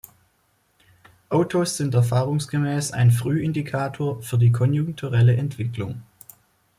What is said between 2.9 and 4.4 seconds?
ein Frühindikator für